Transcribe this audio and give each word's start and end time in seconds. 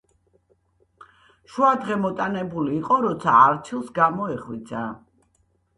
შუადღე 1.51 1.97
მოტანებული 2.07 2.75
იყო, 2.81 2.99
როცა 3.07 3.37
არჩილს 3.47 3.95
გამოეღვიძა. 4.03 4.89